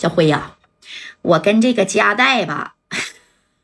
[0.00, 0.56] 小辉呀，
[1.20, 2.76] 我跟这个加代吧，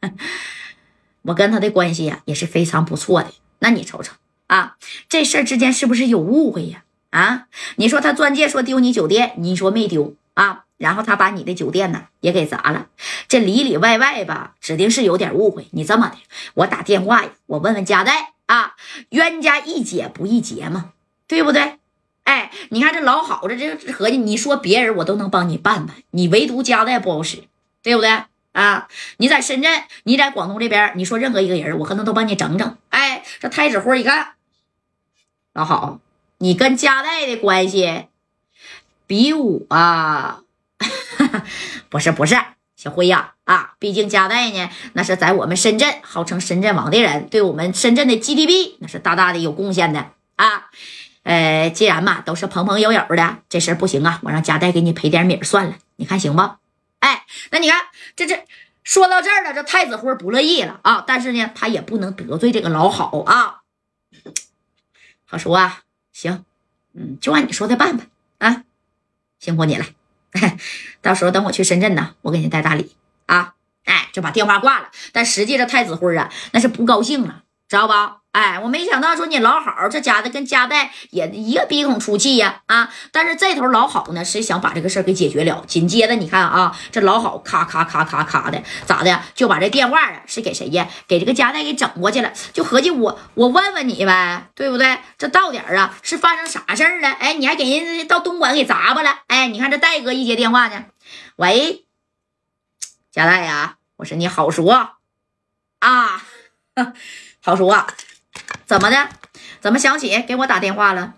[1.22, 3.32] 我跟他的关系呀也是非常不错的。
[3.60, 4.12] 那你瞅瞅
[4.46, 4.76] 啊，
[5.08, 6.84] 这事儿之间是不是有误会呀？
[7.08, 7.46] 啊，
[7.76, 10.64] 你说他钻戒说丢你酒店，你说没丢啊？
[10.76, 12.88] 然后他把你的酒店呢也给砸了，
[13.28, 15.68] 这里里外外吧，指定是有点误会。
[15.70, 16.18] 你这么的，
[16.52, 18.74] 我打电话呀，我问问加代啊，
[19.08, 20.92] 冤家宜解不宜结嘛，
[21.26, 21.78] 对不对？
[22.26, 27.44] 哎，你看这老好这这合计，你说别人我都能帮你办办，你唯独家代不好使，
[27.82, 28.10] 对不对
[28.52, 28.88] 啊？
[29.18, 32.76] 你在深圳，你在广东这边，你说任何一个人，我可能都帮你整整。
[32.90, 34.34] 哎，这太子辉一看，
[35.54, 36.00] 老好，
[36.38, 38.06] 你跟家代的关系
[39.06, 39.66] 比我。
[41.88, 42.36] 不是不是，
[42.76, 43.74] 小辉呀啊！
[43.78, 50.70] 毕竟加代呢，那是在我们深圳号称深圳王的人，对我们深圳的 GDP 那是大大的有贡献的啊。
[51.26, 56.42] 呃，既然嘛都是朋朋友友的，这事儿不行啊，我让加代给你赔点米算了，你看行不？
[57.00, 57.80] 哎，那你看
[58.14, 58.44] 这这
[58.84, 63.62] 说到这儿了，这太子辉不乐意了啊，但是呢，他也不能得罪这个老好啊。
[65.24, 66.44] 好叔啊，行，
[66.94, 68.04] 嗯，就按你说的办吧
[68.38, 68.62] 啊，
[69.40, 69.84] 辛苦你了。
[71.02, 72.94] 到时候等我去深圳呢，我给你带大礼
[73.26, 73.54] 啊！
[73.84, 74.90] 哎，就把电话挂了。
[75.10, 78.18] 但实际这太子辉啊，那是不高兴了，知道吧？
[78.30, 82.92] 哎，我没想到说你老好这家的跟家代也一个鼻孔出气呀啊！
[83.10, 85.64] 但是这头老好呢是想把这个事儿给解决了。
[85.66, 90.86] 紧接着你看啊，这老好咔咔咔咔咔的咋的就把这电话啊是给谁呀？
[91.08, 92.30] 给这个家代给整过去了。
[92.52, 94.98] 就合计我我问问你呗，对不对？
[95.16, 97.08] 这到点啊是发生啥事儿了？
[97.08, 99.20] 哎，你还给人到东莞给砸吧了？
[99.28, 100.84] 哎，你看这戴哥一接电话呢，
[101.36, 101.86] 喂，
[103.10, 104.90] 家代呀，我说你好说
[105.78, 106.22] 啊，
[107.46, 107.86] 好叔啊。
[108.64, 109.08] 怎么的？
[109.60, 111.14] 怎么想起给我打电话了？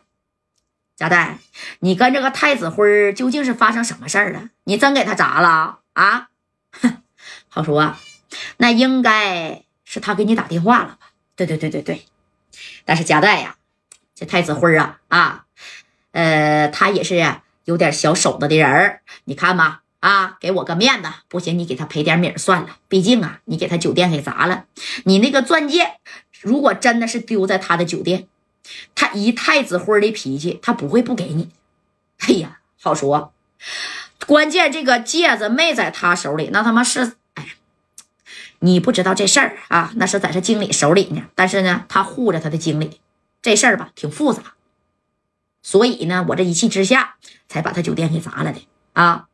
[0.95, 1.39] 贾代，
[1.79, 4.51] 你跟这个太子辉究竟是发生什么事儿了？
[4.65, 6.29] 你真给他砸了啊？
[6.73, 7.03] 哼，
[7.49, 7.99] 好叔啊，
[8.59, 11.13] 那应该是他给你打电话了吧？
[11.35, 12.05] 对对对对对。
[12.85, 13.57] 但是贾代呀，
[14.15, 15.47] 这太子辉啊啊，
[16.13, 19.01] 呃，他也是有点小手子的人儿。
[19.25, 22.77] 你看吧，啊，给我个面子，不行，你给他赔点米算了。
[22.87, 24.67] 毕竟啊，你给他酒店给砸了，
[25.05, 25.99] 你那个钻戒。
[26.41, 28.29] 如果真的是丢在他的酒店，
[28.95, 31.51] 他以太子辉的脾气，他不会不给你。
[32.19, 33.33] 哎呀，好说，
[34.27, 37.55] 关键这个戒指没在他手里，那他妈是哎，
[38.61, 41.23] 你不知道这事儿啊，那是在这经理手里呢。
[41.35, 43.01] 但是呢，他护着他的经理，
[43.43, 44.55] 这事儿吧挺复杂，
[45.61, 47.17] 所以呢，我这一气之下
[47.49, 48.61] 才把他酒店给砸了的
[48.93, 49.25] 啊。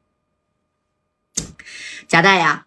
[2.08, 2.66] 贾代呀，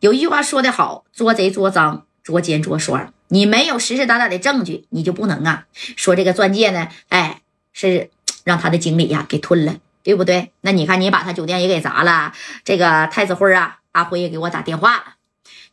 [0.00, 3.12] 有一句话说得好，捉贼捉赃，捉奸捉双。
[3.28, 6.88] 你没有实实打打的证据，你就不能啊说这个钻戒呢？
[7.08, 7.40] 哎，
[7.72, 8.10] 是
[8.44, 10.52] 让他的经理呀给吞了，对不对？
[10.60, 12.32] 那你看你把他酒店也给砸了，
[12.64, 15.04] 这个太子辉啊，阿辉也给我打电话了，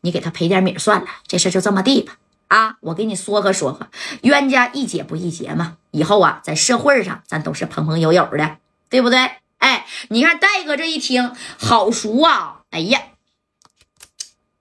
[0.02, 2.18] 你给他赔点米算了，这事就这么地吧。
[2.48, 3.88] 啊，我给你说和说和，
[4.24, 5.78] 冤家宜解不宜结嘛。
[5.92, 8.58] 以后啊，在社会上咱都是朋朋友友的，
[8.90, 9.20] 对不对？
[9.62, 12.64] 哎，你看戴哥这一听，好熟啊！
[12.72, 13.00] 哎呀，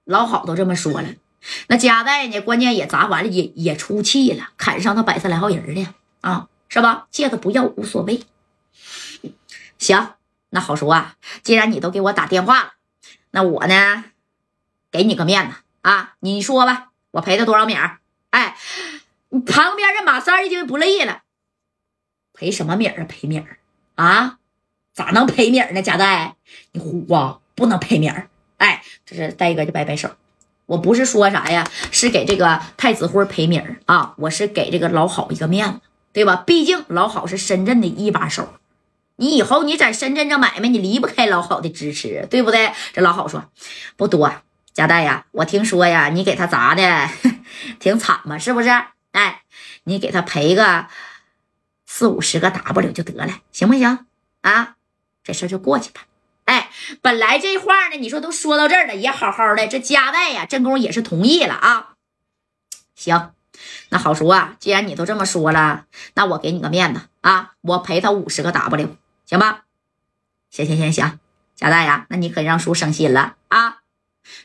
[0.05, 1.09] 老好都这么说了。
[1.69, 2.38] 那加代呢？
[2.41, 7.09] 关键也砸完了，也也出气了，砍伤他百十来号人呢啊，是吧？
[7.11, 8.22] 戒指不要无所谓。
[9.78, 10.15] 行，
[10.50, 11.17] 那好说啊。
[11.43, 12.72] 既然你都给我打电话了，
[13.31, 14.05] 那我呢，
[14.91, 16.17] 给你个面子啊。
[16.21, 18.00] 你说吧，我赔他多少米儿？
[18.28, 18.59] 哎，
[19.47, 21.22] 旁边这马三已经不乐意了，
[22.34, 23.06] 赔什么米儿啊？
[23.09, 23.59] 赔米儿
[23.94, 24.39] 啊？
[24.92, 25.82] 咋能赔米儿呢？
[25.82, 26.36] 加代，
[26.72, 28.10] 你虎啊，不能赔米。
[28.58, 30.10] 哎，这是戴哥就摆摆手。
[30.66, 34.14] 我不是说啥呀，是给这个太子辉赔米啊！
[34.18, 35.80] 我是给这个老好一个面子，
[36.12, 36.36] 对吧？
[36.36, 38.54] 毕竟老好是深圳的一把手，
[39.16, 42.72] 你以后你在深圳这买卖，你离不开老好的支持，对不对？
[42.92, 43.46] 这老好说
[43.96, 44.32] 不多，
[44.72, 47.08] 贾代呀，我听说呀，你给他砸的
[47.80, 48.68] 挺惨嘛，是不是？
[49.10, 49.42] 哎，
[49.82, 50.86] 你给他赔个
[51.84, 54.06] 四五十个 W 就得了，行不行？
[54.42, 54.76] 啊，
[55.30, 56.00] 这事就过去吧。
[56.46, 56.70] 哎，
[57.00, 59.69] 本来这话呢，你说都说到这儿了，也好好的。
[59.69, 61.90] 这加代呀，正宫也是同意了啊。
[62.96, 63.31] 行，
[63.90, 65.84] 那好叔啊，既然你都这么说了，
[66.14, 69.62] 那我给你个面子啊，我赔他五十个 W，行吧？
[70.50, 71.20] 行行行行，
[71.55, 73.76] 加代呀，那你可让叔省心了啊。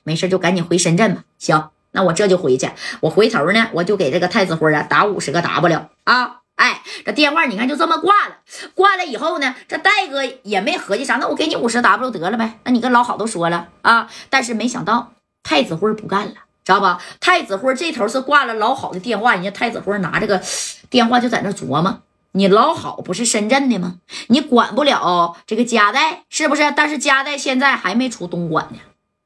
[0.03, 1.23] 没事就赶紧回深圳吧。
[1.39, 2.69] 行，那我这就回去。
[2.99, 6.41] 我回头呢，我就给这个太子辉啊打五十个 W 啊。
[6.55, 8.37] 哎，这电话你看就这么挂了。
[8.73, 12.59] 挂了以后呢，这戴哥也没合计啥，那我给你五十 W 得了呗。
[12.63, 15.13] 那你跟老好都说了啊，但是没想到
[15.43, 17.01] 太子辉不干了，知道吧？
[17.19, 20.41] 太子辉这头是挂了老好的电话，人家太子辉拿这个
[20.89, 23.95] 电话就在那琢磨，你老好不是深圳的吗？
[24.27, 26.71] 你管不了这个家代是不是？
[26.75, 28.79] 但是家代现在还没出东莞呢。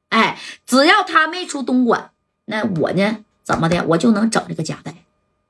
[0.10, 2.10] 哎，只要他没出东莞，
[2.46, 3.18] 那我呢？
[3.44, 3.84] 怎么的？
[3.90, 4.96] 我就能整这个家代。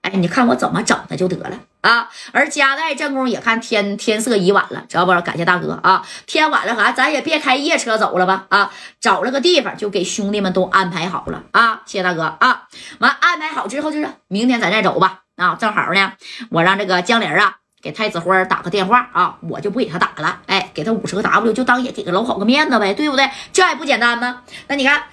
[0.02, 2.10] 哎，你看我怎么整他就得了啊！
[2.32, 5.12] 而加代正宫也看天天色已晚了，知道不？
[5.22, 6.06] 感谢大哥啊！
[6.26, 6.92] 天晚了，啥？
[6.92, 8.46] 咱也别开夜车走了吧？
[8.50, 11.82] 啊，找了个地方就给兄弟们都安排好了啊！
[11.86, 12.68] 谢谢大哥啊！
[13.00, 15.56] 完安排好之后就是明天咱再走吧啊！
[15.56, 16.14] 正好呢，
[16.50, 23.30] 我让这个江玲啊给太子花打个电话啊，我就不给他打了，哎，给他五十个 W 就当也给个老好个面子呗，对不对？
[23.54, 24.42] 这还不简单吗？
[24.68, 25.04] 那你看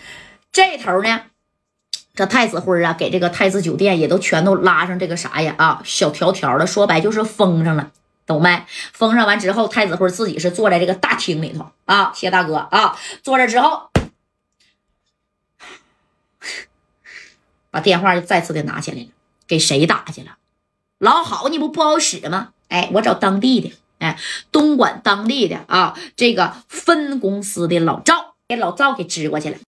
[0.50, 1.20] 这头呢？
[2.16, 7.92] 这太子辉啊，给这个太子酒店也都全都拉上这个啥呀啊，小条条的，说白就是封上了，
[8.26, 8.64] 懂没？
[8.94, 13.90] 封上完之后，太子辉自己是坐在这个大厅里头啊，谢大哥啊，坐这之后，
[17.70, 19.08] 把电话又再次的拿起来了，
[19.46, 20.38] 给谁打去了？
[20.98, 22.52] 老好，你不不好使吗？
[22.68, 24.18] 哎，我找当地的，哎，
[24.50, 29.58] 东莞当地的啊，这个分公司的老赵，给老赵给支过去了。